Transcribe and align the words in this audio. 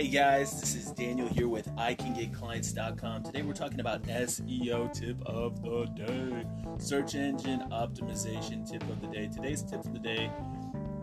Hey 0.00 0.08
guys, 0.08 0.58
this 0.58 0.74
is 0.74 0.92
Daniel 0.92 1.28
here 1.28 1.46
with 1.46 1.66
iCanGetClients.com. 1.76 3.22
Today 3.22 3.42
we're 3.42 3.52
talking 3.52 3.80
about 3.80 4.02
SEO 4.04 4.90
tip 4.94 5.20
of 5.26 5.60
the 5.60 5.84
day, 5.94 6.46
search 6.78 7.14
engine 7.14 7.60
optimization 7.70 8.66
tip 8.66 8.82
of 8.84 9.02
the 9.02 9.08
day. 9.08 9.28
Today's 9.28 9.62
tip 9.62 9.84
of 9.84 9.92
the 9.92 9.98
day 9.98 10.32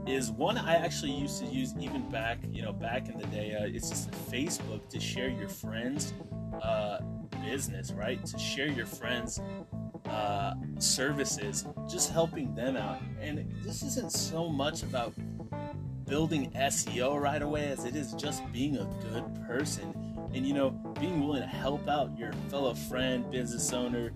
is 0.07 0.31
one 0.31 0.57
I 0.57 0.77
actually 0.77 1.11
used 1.11 1.39
to 1.43 1.45
use 1.45 1.75
even 1.79 2.09
back, 2.09 2.39
you 2.51 2.63
know, 2.63 2.73
back 2.73 3.07
in 3.07 3.19
the 3.19 3.27
day. 3.27 3.53
Uh, 3.53 3.67
it's 3.67 3.87
just 3.87 4.09
Facebook 4.31 4.89
to 4.89 4.99
share 4.99 5.29
your 5.29 5.47
friends' 5.47 6.15
uh, 6.63 7.01
business, 7.45 7.91
right? 7.91 8.25
To 8.25 8.39
share 8.39 8.67
your 8.67 8.87
friends' 8.87 9.39
uh, 10.09 10.55
services, 10.79 11.67
just 11.87 12.11
helping 12.11 12.55
them 12.55 12.75
out. 12.75 12.99
And 13.21 13.47
this 13.63 13.83
isn't 13.83 14.11
so 14.11 14.49
much 14.49 14.81
about 14.81 15.13
building 16.07 16.51
SEO 16.51 17.19
right 17.19 17.41
away 17.41 17.67
as 17.67 17.85
it 17.85 17.95
is 17.95 18.13
just 18.13 18.49
being 18.51 18.77
a 18.77 18.85
good 19.11 19.23
person. 19.45 19.93
And 20.33 20.45
you 20.45 20.53
know 20.53 20.71
being 20.99 21.25
willing 21.25 21.41
to 21.41 21.47
help 21.47 21.87
out 21.87 22.17
your 22.17 22.33
fellow 22.49 22.73
friend 22.73 23.29
business 23.31 23.71
owner 23.73 24.11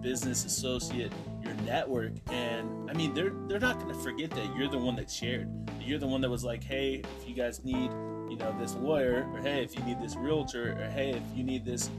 business 0.00 0.44
associate 0.44 1.12
your 1.42 1.54
network. 1.66 2.12
And 2.30 2.90
i 2.90 2.94
mean 2.94 3.14
they're 3.14 3.32
they're 3.46 3.60
not 3.60 3.78
going 3.78 3.94
to 3.94 4.00
forget 4.00 4.30
that 4.30 4.56
you're 4.56 4.68
the 4.68 4.78
one 4.78 4.96
that 4.96 5.10
shared. 5.10 5.48
You're 5.80 5.98
the 5.98 6.06
one 6.06 6.20
that 6.22 6.30
was 6.30 6.44
like 6.44 6.64
hey 6.64 7.02
if 7.20 7.28
you 7.28 7.34
guys 7.34 7.62
need 7.62 7.90
you 8.30 8.36
know 8.36 8.56
this 8.58 8.74
lawyer 8.74 9.28
or 9.32 9.40
hey 9.40 9.62
if 9.62 9.76
you 9.76 9.84
need 9.84 10.00
this 10.00 10.16
realtor 10.16 10.72
or 10.72 10.90
hey 10.90 11.10
if 11.10 11.36
you 11.36 11.44
need 11.44 11.64
this 11.64 11.90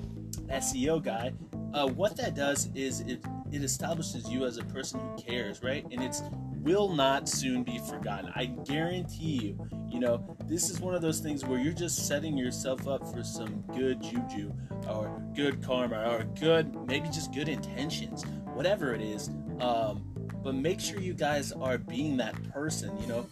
seo 0.49 1.01
guy 1.01 1.31
uh, 1.75 1.87
what 1.87 2.15
that 2.17 2.35
does 2.35 2.69
is 2.73 3.01
it 3.01 3.21
it 3.51 3.63
establishes 3.63 4.29
you 4.29 4.45
as 4.45 4.57
a 4.57 4.63
person 4.65 4.99
who 4.99 5.21
cares 5.21 5.61
right? 5.61 5.85
And 5.91 6.01
it's 6.01 6.21
will 6.65 6.89
not 6.89 7.29
soon 7.29 7.63
be 7.63 7.77
forgotten. 7.77 8.31
I 8.35 8.45
guarantee 8.45 9.39
you. 9.41 9.69
You 9.87 9.99
know, 9.99 10.35
this 10.45 10.69
is 10.69 10.81
one 10.81 10.95
of 10.95 11.01
those 11.01 11.19
things 11.19 11.45
where 11.45 11.59
you're 11.59 11.73
just 11.73 12.07
setting 12.07 12.35
yourself 12.35 12.87
up 12.87 13.07
for 13.13 13.23
some 13.23 13.63
good 13.73 14.01
juju 14.01 14.51
or 14.89 15.21
good 15.35 15.63
karma 15.63 16.09
or 16.09 16.23
good, 16.37 16.75
maybe 16.87 17.07
just 17.07 17.33
good 17.33 17.47
intentions, 17.47 18.25
whatever 18.53 18.93
it 18.93 19.01
is. 19.01 19.29
Um, 19.61 20.03
but 20.43 20.55
make 20.55 20.79
sure 20.81 20.99
you 20.99 21.13
guys 21.13 21.51
are 21.51 21.77
being 21.77 22.17
that 22.17 22.35
person, 22.51 22.97
you 22.99 23.07
know, 23.07 23.27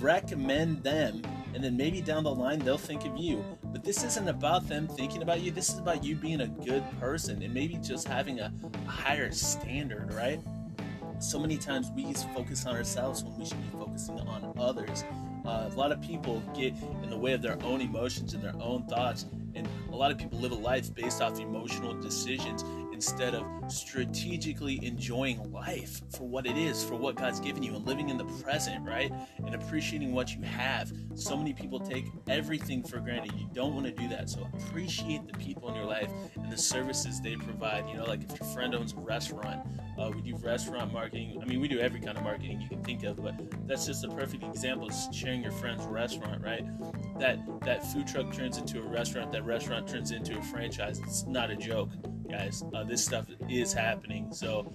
recommend 0.00 0.82
them 0.82 1.22
and 1.54 1.64
then 1.64 1.76
maybe 1.76 2.00
down 2.00 2.24
the 2.24 2.34
line 2.34 2.58
they'll 2.58 2.76
think 2.76 3.06
of 3.06 3.16
you. 3.16 3.42
But 3.64 3.82
this 3.82 4.04
isn't 4.04 4.28
about 4.28 4.68
them 4.68 4.88
thinking 4.88 5.22
about 5.22 5.40
you. 5.40 5.50
This 5.50 5.70
is 5.70 5.78
about 5.78 6.04
you 6.04 6.16
being 6.16 6.42
a 6.42 6.48
good 6.48 6.84
person 7.00 7.42
and 7.42 7.54
maybe 7.54 7.76
just 7.76 8.06
having 8.06 8.40
a, 8.40 8.52
higher 8.86 9.30
standard, 9.32 10.12
right? 10.12 10.40
So 11.24 11.38
many 11.38 11.56
times 11.56 11.90
we 11.94 12.12
focus 12.34 12.66
on 12.66 12.76
ourselves 12.76 13.24
when 13.24 13.36
we 13.38 13.46
should 13.46 13.60
be 13.60 13.78
focusing 13.78 14.18
on 14.20 14.52
others. 14.58 15.04
Uh, 15.46 15.70
a 15.70 15.76
lot 15.76 15.90
of 15.90 16.00
people 16.00 16.42
get 16.54 16.74
in 17.02 17.10
the 17.10 17.16
way 17.16 17.32
of 17.32 17.42
their 17.42 17.60
own 17.64 17.80
emotions 17.80 18.34
and 18.34 18.42
their 18.42 18.54
own 18.60 18.86
thoughts, 18.86 19.26
and 19.54 19.68
a 19.90 19.96
lot 19.96 20.10
of 20.10 20.18
people 20.18 20.38
live 20.38 20.52
a 20.52 20.56
life 20.56 20.94
based 20.94 21.22
off 21.22 21.38
emotional 21.40 21.94
decisions 21.94 22.62
instead 23.04 23.34
of 23.34 23.44
strategically 23.70 24.82
enjoying 24.82 25.52
life 25.52 26.00
for 26.16 26.26
what 26.26 26.46
it 26.46 26.56
is, 26.56 26.82
for 26.82 26.94
what 26.94 27.16
God's 27.16 27.38
given 27.38 27.62
you, 27.62 27.74
and 27.74 27.86
living 27.86 28.08
in 28.08 28.16
the 28.16 28.24
present, 28.42 28.82
right? 28.86 29.12
And 29.44 29.54
appreciating 29.54 30.14
what 30.14 30.34
you 30.34 30.40
have. 30.42 30.90
So 31.14 31.36
many 31.36 31.52
people 31.52 31.78
take 31.78 32.06
everything 32.28 32.82
for 32.82 33.00
granted. 33.00 33.32
You 33.38 33.46
don't 33.52 33.74
want 33.74 33.84
to 33.84 33.92
do 33.92 34.08
that. 34.08 34.30
So 34.30 34.48
appreciate 34.54 35.26
the 35.30 35.36
people 35.38 35.68
in 35.68 35.74
your 35.74 35.84
life 35.84 36.08
and 36.36 36.50
the 36.50 36.56
services 36.56 37.20
they 37.20 37.36
provide. 37.36 37.86
You 37.90 37.98
know, 37.98 38.04
like 38.04 38.22
if 38.22 38.40
your 38.40 38.48
friend 38.48 38.74
owns 38.74 38.94
a 38.94 39.00
restaurant, 39.00 39.60
uh, 39.98 40.10
we 40.14 40.22
do 40.22 40.36
restaurant 40.38 40.90
marketing. 40.90 41.38
I 41.42 41.44
mean, 41.44 41.60
we 41.60 41.68
do 41.68 41.80
every 41.80 42.00
kind 42.00 42.16
of 42.16 42.24
marketing 42.24 42.58
you 42.62 42.70
can 42.70 42.82
think 42.82 43.04
of, 43.04 43.22
but 43.22 43.34
that's 43.68 43.84
just 43.84 44.02
a 44.04 44.08
perfect 44.08 44.44
example 44.44 44.88
of 44.88 44.94
sharing 45.14 45.42
your 45.42 45.52
friend's 45.52 45.84
restaurant, 45.84 46.42
right? 46.42 46.64
That 47.18 47.38
that 47.60 47.84
food 47.92 48.06
truck 48.06 48.32
turns 48.32 48.56
into 48.56 48.78
a 48.80 48.88
restaurant. 48.88 49.30
That 49.32 49.44
restaurant 49.44 49.86
turns 49.86 50.10
into 50.10 50.38
a 50.38 50.42
franchise. 50.42 51.00
It's 51.00 51.26
not 51.26 51.50
a 51.50 51.56
joke 51.56 51.90
guys. 52.28 52.64
Uh, 52.74 52.84
this 52.84 53.04
stuff 53.04 53.26
is 53.48 53.72
happening. 53.72 54.32
So 54.32 54.72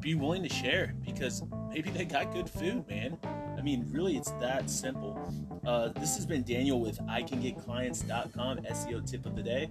be 0.00 0.14
willing 0.14 0.42
to 0.42 0.48
share 0.48 0.94
because 1.04 1.42
maybe 1.68 1.90
they 1.90 2.04
got 2.04 2.32
good 2.32 2.48
food, 2.48 2.86
man. 2.88 3.18
I 3.58 3.62
mean, 3.62 3.86
really, 3.90 4.16
it's 4.16 4.30
that 4.32 4.68
simple. 4.70 5.18
Uh, 5.66 5.88
this 5.88 6.16
has 6.16 6.26
been 6.26 6.42
Daniel 6.42 6.80
with 6.80 6.98
iCanGetClients.com 7.00 8.58
SEO 8.58 9.10
tip 9.10 9.26
of 9.26 9.34
the 9.34 9.42
day. 9.42 9.70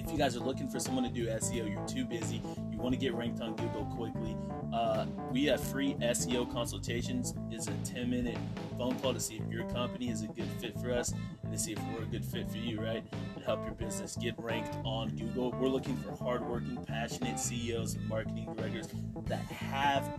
If 0.00 0.10
you 0.10 0.16
guys 0.16 0.34
are 0.34 0.40
looking 0.40 0.68
for 0.68 0.80
someone 0.80 1.04
to 1.04 1.10
do 1.10 1.26
SEO, 1.26 1.70
you're 1.70 1.86
too 1.86 2.06
busy, 2.06 2.42
you 2.72 2.78
want 2.78 2.94
to 2.94 2.98
get 2.98 3.14
ranked 3.14 3.42
on 3.42 3.54
Google 3.54 3.84
quickly, 3.84 4.34
uh, 4.72 5.04
we 5.30 5.44
have 5.44 5.60
free 5.62 5.94
SEO 6.00 6.50
consultations. 6.50 7.34
It's 7.50 7.68
a 7.68 7.72
10 7.84 8.08
minute 8.08 8.38
phone 8.78 8.98
call 9.00 9.12
to 9.12 9.20
see 9.20 9.36
if 9.36 9.52
your 9.52 9.64
company 9.70 10.08
is 10.08 10.22
a 10.22 10.28
good 10.28 10.48
fit 10.58 10.80
for 10.80 10.90
us 10.90 11.12
and 11.42 11.52
to 11.52 11.58
see 11.58 11.72
if 11.72 11.78
we're 11.92 12.04
a 12.04 12.06
good 12.06 12.24
fit 12.24 12.50
for 12.50 12.56
you, 12.56 12.80
right? 12.80 13.04
And 13.34 13.44
help 13.44 13.62
your 13.64 13.74
business 13.74 14.16
get 14.16 14.34
ranked 14.38 14.74
on 14.84 15.10
Google. 15.10 15.52
We're 15.52 15.68
looking 15.68 15.96
for 15.98 16.12
hardworking, 16.12 16.82
passionate 16.86 17.38
CEOs 17.38 17.94
and 17.94 18.08
marketing 18.08 18.54
directors 18.56 18.88
that 19.26 19.42
have 19.42 20.18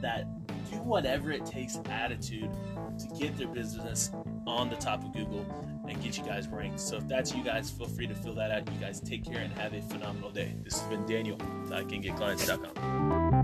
that 0.00 0.26
whatever 0.88 1.30
it 1.30 1.44
takes 1.44 1.78
attitude 1.90 2.50
to 2.98 3.06
get 3.18 3.36
their 3.36 3.48
business 3.48 4.10
on 4.46 4.70
the 4.70 4.76
top 4.76 5.04
of 5.04 5.12
Google 5.12 5.46
and 5.86 6.02
get 6.02 6.16
you 6.16 6.24
guys 6.24 6.48
ranked. 6.48 6.80
So 6.80 6.96
if 6.96 7.06
that's 7.06 7.34
you 7.34 7.44
guys, 7.44 7.70
feel 7.70 7.86
free 7.86 8.06
to 8.06 8.14
fill 8.14 8.34
that 8.34 8.50
out. 8.50 8.72
You 8.72 8.80
guys 8.80 9.00
take 9.00 9.24
care 9.24 9.40
and 9.40 9.52
have 9.52 9.74
a 9.74 9.82
phenomenal 9.82 10.30
day. 10.30 10.54
This 10.64 10.80
has 10.80 10.88
been 10.88 11.06
Daniel, 11.06 11.38
I 11.72 11.84
can 11.84 12.00
get 12.00 12.16
clients.com. 12.16 13.37